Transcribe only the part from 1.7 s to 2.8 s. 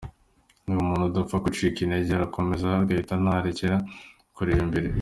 intege arakomeza